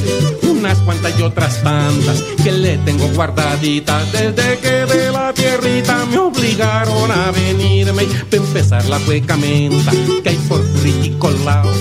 [0.44, 6.18] unas cuantas y otras tantas que le tengo guardaditas desde que de la tierrita me
[6.20, 8.04] obligaron a venirme.
[8.04, 9.92] Para empezar la menta
[10.24, 10.62] que hay por
[11.18, 11.72] Colao,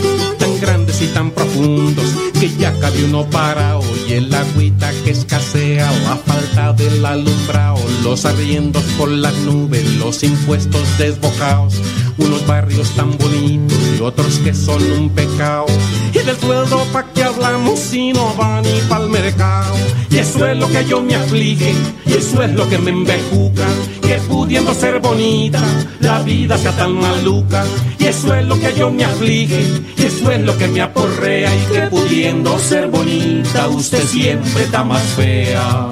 [0.61, 2.05] grandes y tan profundos
[2.39, 8.25] que ya cabe uno para hoy el agüita que escasea, la falta del alumbrado, los
[8.25, 11.81] arriendos por las nubes, los impuestos desbocados
[12.21, 15.67] unos barrios tan bonitos y otros que son un pecado.
[16.13, 19.77] Y del sueldo pa' que hablamos si no va ni pa'l mercado.
[20.11, 21.73] Y eso es lo que yo me aflige,
[22.07, 23.67] y eso es lo que me embejuca,
[24.11, 25.63] que pudiendo ser bonita,
[26.01, 27.65] la vida sea tan maluca.
[27.97, 29.63] Y eso es lo que yo me aflige,
[29.97, 34.83] y eso es lo que me aporrea, y que pudiendo ser bonita, usted siempre está
[34.83, 35.87] más fea.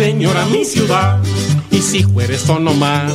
[0.00, 1.20] Señora mi ciudad.
[1.80, 3.14] Si fueres o no más,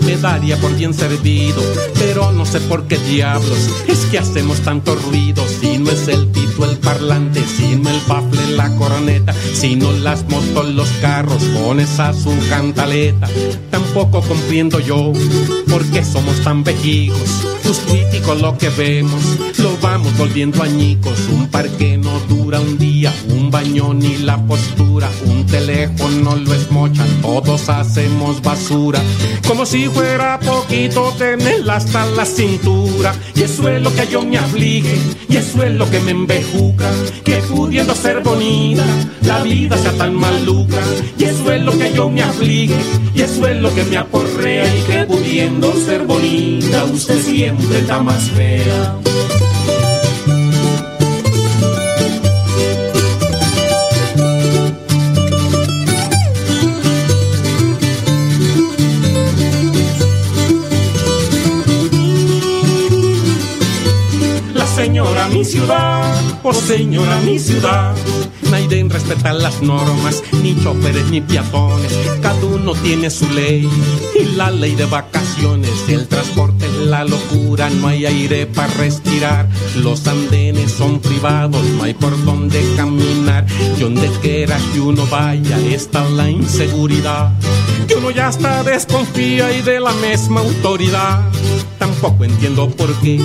[0.00, 1.62] me daría por bien servido.
[1.98, 5.44] Pero no sé por qué diablos es que hacemos tanto ruido.
[5.60, 9.92] Si no es el pito, el parlante, si no el bafle, la coroneta, si no
[9.92, 13.28] las motos, los carros con esa su cantaleta.
[13.70, 15.12] Tampoco comprendo yo
[15.68, 17.46] por qué somos tan vejigos.
[17.62, 19.22] Tus críticos lo que vemos,
[19.58, 21.18] lo vamos volviendo añicos.
[21.30, 27.08] Un parque no dura un día, un baño ni la postura, un teléfono lo esmochan,
[27.20, 27.68] todos
[28.42, 29.00] basura.
[29.46, 33.14] Como si fuera poquito tener hasta la cintura.
[33.34, 34.96] Y eso es lo que yo me aflige,
[35.28, 36.90] y eso es lo que me embejuca.
[37.24, 38.84] Que pudiendo ser bonita,
[39.22, 40.80] la vida sea tan maluca.
[41.18, 42.76] Y eso es lo que yo me aflige,
[43.14, 44.64] y eso es lo que me aporrea.
[44.74, 48.96] Y que pudiendo ser bonita, usted siempre está más fea.
[64.96, 67.94] Señora mi ciudad, oh señora mi ciudad
[68.50, 73.68] Naiden respeta las normas, ni choferes ni peatones, cada uno tiene su ley
[74.18, 79.48] y la ley de vacaciones, el transporte es la locura, no hay aire para respirar,
[79.76, 83.46] los andenes son privados, no hay por dónde caminar,
[83.76, 87.32] y donde quiera que uno vaya está la inseguridad,
[87.88, 91.22] que uno ya está desconfía y de la misma autoridad.
[91.78, 93.20] Tampoco entiendo por qué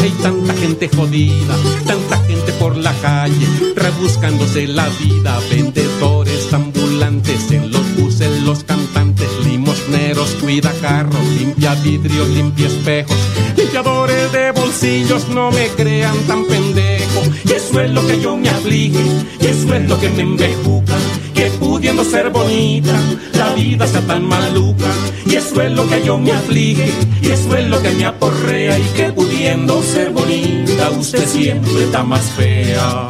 [0.00, 1.54] hay tanta gente jodida,
[1.86, 3.46] tanta gente por la calle,
[3.76, 12.28] rebuscándose la vida, vendedores ambulantes en los buses, los cantantes, limosneros, cuida carros, limpia vidrios,
[12.28, 13.16] limpia espejos
[13.60, 17.22] limpiadores de bolsillos no me crean tan pendejo.
[17.44, 19.02] Y eso es lo que yo me aflige,
[19.40, 20.96] y eso es lo que me embejuca.
[21.34, 22.98] Que pudiendo ser bonita,
[23.34, 24.90] la vida sea tan maluca.
[25.26, 26.90] Y eso es lo que yo me aflige,
[27.22, 28.78] y eso es lo que me aporrea.
[28.78, 33.08] Y que pudiendo ser bonita, usted siempre está más fea.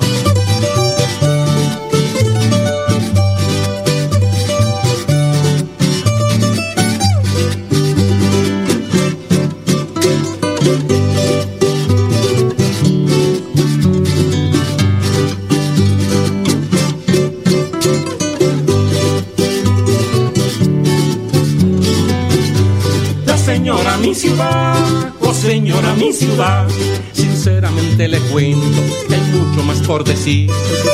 [28.00, 30.50] Sinceramente le cuento que hay mucho más por decir,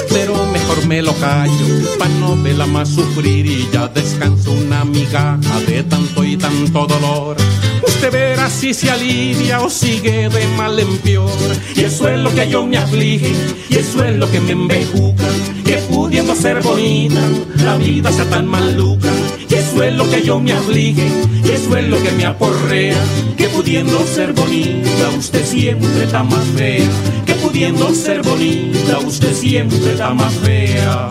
[0.08, 5.60] pero mejor me lo callo, para no verla más sufrir y ya descanso una migaja
[5.68, 7.36] de tanto y tanto dolor.
[7.86, 11.30] Usted verá si se alivia o sigue de mal en peor.
[11.76, 13.32] Y eso es lo que yo me aflige,
[13.68, 15.28] y eso es lo que me embejuca,
[15.64, 17.22] que pudiendo ser bonita,
[17.62, 19.12] la vida sea tan maluca.
[19.76, 21.06] Eso es lo que yo me aflige,
[21.44, 22.96] y eso es lo que me aporrea,
[23.36, 26.88] que pudiendo ser bonita, usted siempre está más fea.
[27.26, 31.10] Que pudiendo ser bonita, usted siempre está más fea.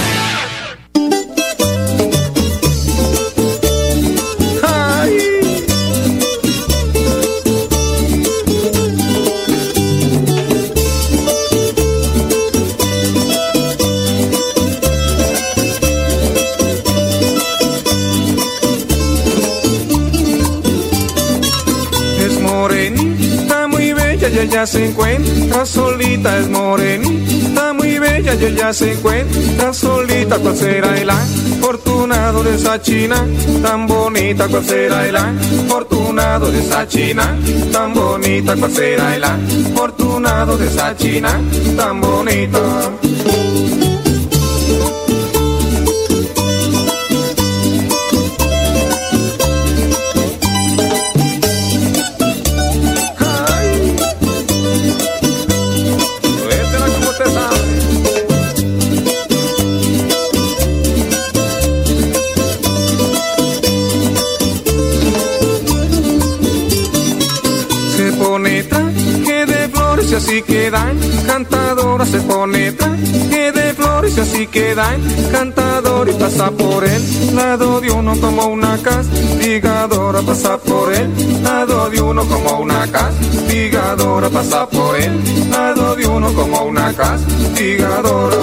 [24.51, 30.97] Ella se encuentra solita, es morenita, muy bella, y ella se encuentra solita, ¿cuál será
[30.97, 33.25] el afortunado de esa china
[33.61, 34.49] tan bonita?
[34.49, 37.33] ¿Cuál será el afortunado de esa china
[37.71, 38.57] tan bonita?
[38.57, 41.39] ¿Cuál será el afortunado de esa china
[41.77, 42.91] tan bonita?
[70.31, 72.73] Así quedan, cantadora se pone
[73.29, 75.01] que de flores y así quedan,
[75.31, 81.89] cantador y pasa por el lado de uno como una castigadora, pasa por el lado
[81.89, 88.37] de uno como una castigadora, pasa por el lado de uno como una castigadora.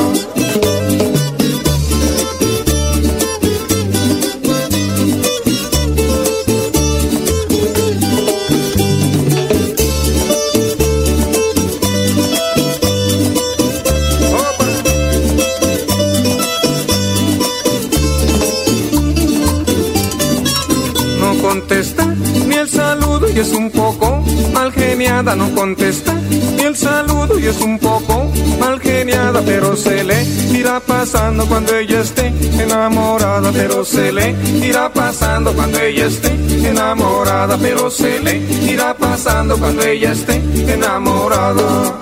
[23.39, 26.13] Y es un poco mal geniada, no contesta
[26.57, 30.25] ni el saludo y es un poco mal geniada, pero se le
[30.59, 34.35] irá pasando cuando ella esté enamorada, pero se le
[34.67, 36.33] irá pasando cuando ella esté
[36.69, 38.39] enamorada, pero se le
[38.73, 40.43] irá pasando cuando ella esté
[40.73, 41.95] enamorada.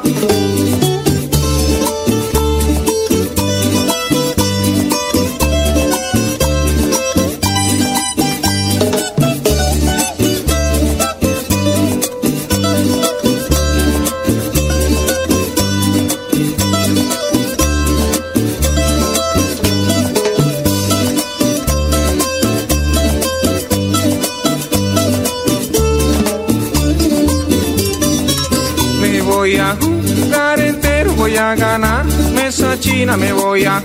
[32.97, 33.83] China me voy a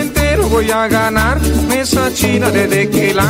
[0.00, 3.26] entero voy a ganar, mesa china desde que la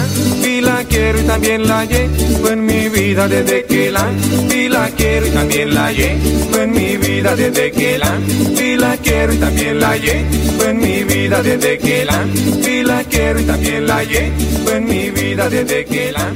[0.61, 4.07] la quiero y también la llevo en mi vida desde que la
[4.49, 8.13] vi la quiero y también la llevo en mi vida desde que la
[8.59, 12.23] vi la quiero y también la llevo en mi vida desde que la
[12.65, 16.33] vi la quiero y también la llevo en mi vida desde que la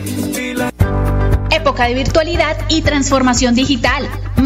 [1.50, 4.08] Época de virtualidad y transformación digital.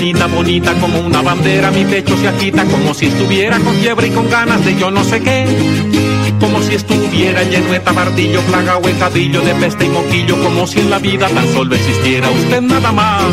[0.00, 4.10] Mañanita bonita como una bandera, mi pecho se agita como si estuviera con fiebre y
[4.10, 5.44] con ganas de yo no sé qué.
[6.40, 10.88] Como si estuviera lleno de tabardillo, plaga o de peste y moquillo, como si en
[10.88, 13.24] la vida tan solo existiera usted nada más.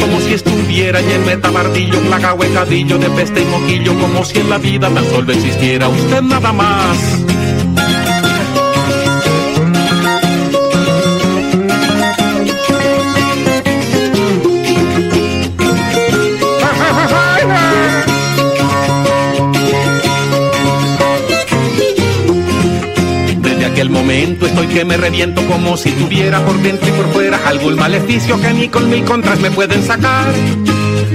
[0.00, 4.48] Como si estuviera lleno de tabardillo, plaga o de peste y moquillo, como si en
[4.48, 6.96] la vida tan solo existiera usted nada más.
[24.22, 28.52] Estoy que me reviento como si tuviera por dentro y por fuera algún maleficio que
[28.52, 30.32] ni con mil contras me pueden sacar.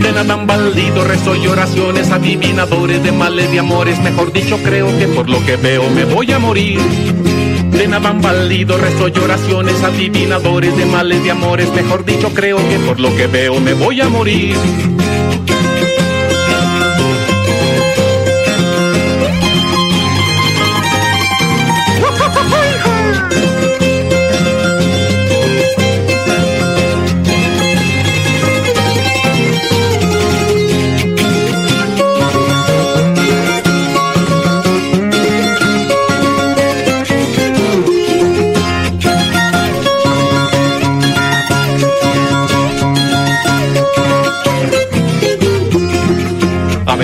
[0.01, 4.87] De nada han valido rezo y oraciones adivinadores de males de amores, mejor dicho creo
[4.99, 6.79] que por lo que veo me voy a morir.
[7.71, 12.57] De nada han valido rezo y oraciones adivinadores de males de amores, mejor dicho creo
[12.57, 14.55] que por lo que veo me voy a morir.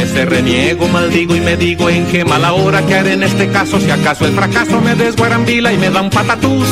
[0.03, 3.89] Reniego, maldigo y me digo en qué mala hora que haré en este caso si
[3.89, 6.67] acaso el fracaso me desguarambila y me da un patatús.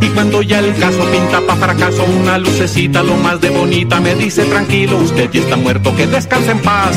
[0.00, 4.14] Y cuando ya el caso pinta pa' fracaso una lucecita lo más de bonita me
[4.14, 6.96] dice tranquilo, usted ya está muerto, que descanse en paz.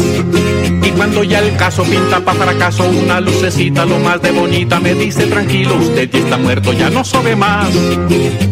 [0.82, 4.94] Y cuando ya el caso pinta pa' fracaso una lucecita lo más de bonita me
[4.94, 7.68] dice tranquilo, usted ya está muerto, ya no sobe más.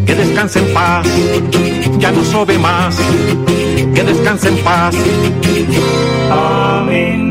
[0.05, 1.07] Que descanse en paz,
[1.99, 2.97] ya no sobe más.
[3.93, 4.95] Que descanse en paz.
[6.29, 7.30] Amén.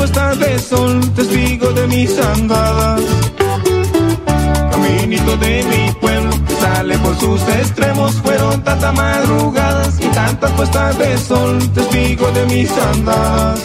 [0.00, 3.02] puestas de sol, testigo de mis andadas.
[4.70, 11.18] Caminito de mi pueblo sale por sus extremos fueron tantas madrugadas y tantas puestas de
[11.18, 13.60] sol, testigo de mis andadas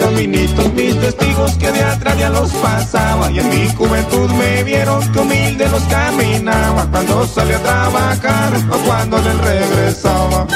[0.00, 5.00] caminitos, mis testigos que de atrás ya los pasaba y en mi juventud me vieron
[5.12, 10.46] que humilde los caminaba cuando salía a trabajar o cuando les regresaba.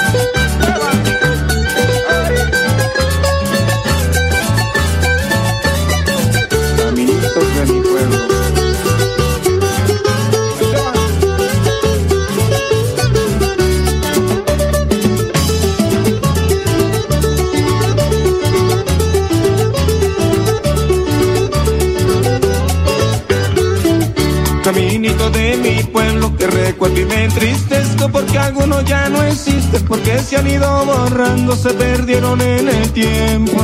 [27.03, 32.41] Y me entristezco porque algunos ya no existen, porque se han ido borrando, se perdieron
[32.41, 33.59] en el tiempo.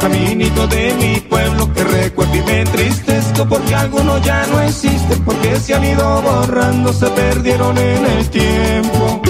[0.00, 5.58] Caminito de mi pueblo que recuerdo y me entristezco porque algunos ya no existen, porque
[5.58, 9.22] se han ido borrando, se perdieron en el tiempo.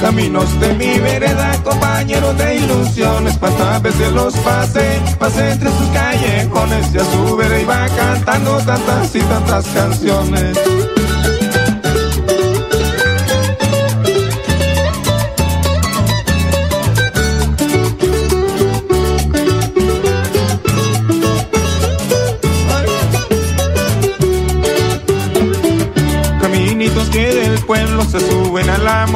[0.00, 6.94] Caminos de mi vereda, compañeros de ilusiones, cuántas veces los pasé, pasé entre sus callejones
[6.94, 10.58] y a su vera iba cantando tantas y tantas canciones.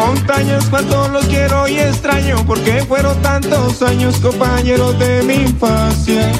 [0.00, 4.98] Suben a la montaña es cuando los quiero y extraño porque fueron tantos años compañeros
[4.98, 6.32] de mi infancia.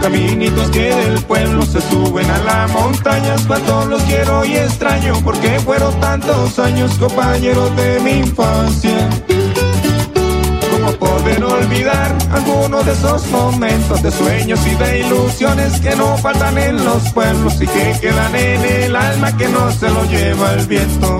[0.00, 5.14] Caminitos que del pueblo se suben a la montaña es cuando los quiero y extraño
[5.24, 9.08] porque fueron tantos años compañeros de mi infancia.
[10.70, 16.56] ¿Cómo poder olvidar algunos de esos momentos de sueños y de ilusiones que no faltan
[16.58, 20.66] en los pueblos y que quedan en el alma que no se lo lleva el
[20.66, 21.18] viento.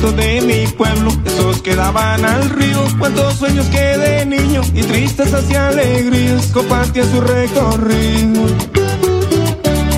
[0.00, 2.84] De mi pueblo, esos que daban al río.
[3.00, 8.46] Cuántos sueños que de niño y tristes hacia alegrías compartía su recorrido.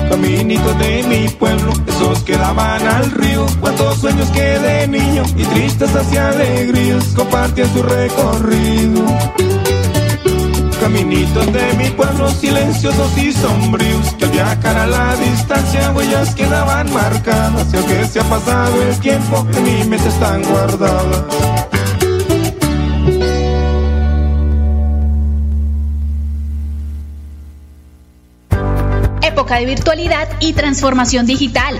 [0.09, 3.45] Caminitos de mi pueblo, esos que daban al río.
[3.59, 9.05] Cuántos sueños que de niño y tristes hacia alegrías compartía su recorrido
[10.81, 16.91] caminitos de mi pueblo silenciosos y sombríos que al viajar a la distancia huellas quedaban
[16.91, 21.23] marcadas y aunque se ha pasado el tiempo en mi mente están guardadas
[29.21, 31.79] época de virtualidad y transformación digital.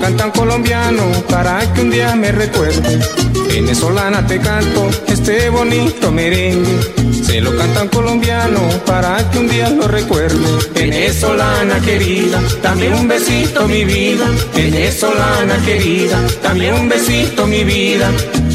[0.00, 2.98] Cantan colombiano para que un día me recuerde.
[3.48, 6.78] Venezolana te canto este bonito merengue.
[7.22, 10.38] Se lo cantan colombiano para que un día lo recuerde.
[10.74, 14.26] Venezolana querida, dame un besito mi vida.
[14.54, 18.10] Venezolana querida, dame un besito mi vida.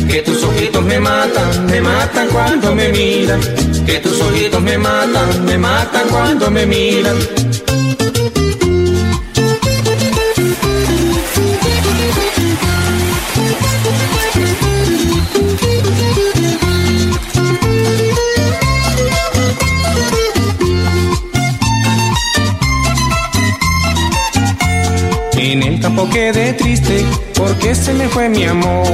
[0.07, 3.39] Que tus ojitos me matan, me matan cuando me miran.
[3.85, 7.15] Que tus ojitos me matan, me matan cuando me miran.
[25.99, 28.87] Campo quedé triste porque se me fue mi amor.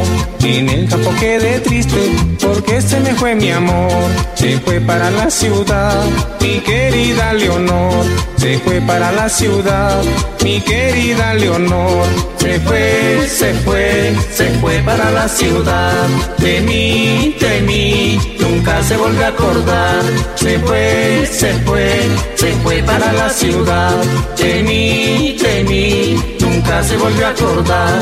[0.44, 3.92] En el campo quedé triste porque se me fue mi amor.
[4.34, 6.04] Se fue para la ciudad,
[6.42, 8.06] mi querida Leonor.
[8.38, 10.02] Se fue para la ciudad,
[10.44, 12.08] mi querida Leonor.
[12.40, 16.08] Se fue, se fue, se fue para la ciudad.
[16.40, 20.02] De mí, de mí, nunca se volvió a acordar.
[20.36, 21.90] Se fue, se fue,
[22.36, 23.96] se fue para la ciudad.
[24.38, 26.35] De mí, de mí,
[26.66, 28.02] nunca se volvió a acordar.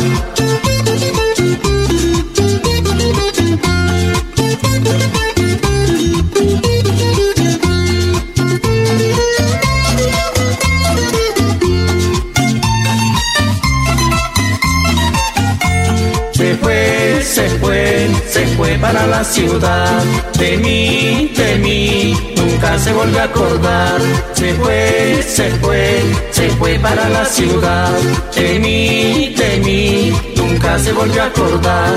[18.27, 20.03] Se fue para la ciudad.
[20.37, 24.01] De mí, de mí, nunca se volvió a acordar.
[24.33, 27.91] Se fue, se fue, se fue para la ciudad.
[28.35, 31.95] De mí, de mí, nunca se volvió a acordar.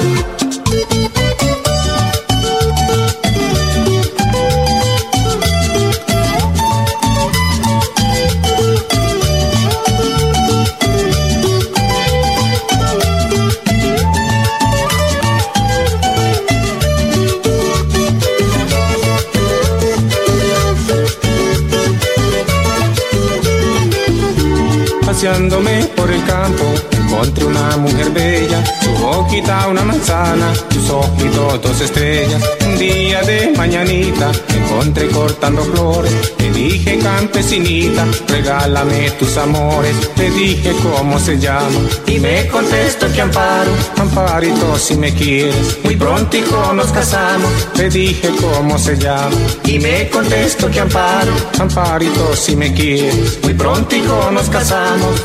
[25.96, 26.62] Por el campo,
[26.92, 28.62] encontré una mujer bella,
[28.98, 32.42] boquita una manzana, tus ojitos dos estrellas.
[32.66, 36.36] Un día de mañanita me encontré cortando flores.
[36.36, 39.94] Te dije campesinita, regálame tus amores.
[40.14, 45.78] Te dije cómo se llama y me contestó que amparo, amparito si me quieres.
[45.84, 46.36] Muy pronto
[46.74, 47.50] nos casamos.
[47.74, 53.38] Te dije cómo se llama y me contestó que amparo, amparito si me quieres.
[53.42, 53.96] Muy pronto
[54.32, 55.22] nos casamos.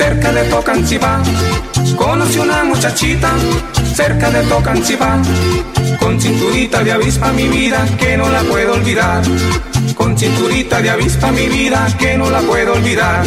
[0.00, 1.22] Cerca de Tocancipá.
[1.94, 3.32] Conocí una muchachita
[3.94, 5.20] cerca de Tocancipá.
[5.98, 9.22] Con cinturita de avispa mi vida que no la puedo olvidar.
[9.94, 13.26] Con cinturita de avispa mi vida que no la puedo olvidar.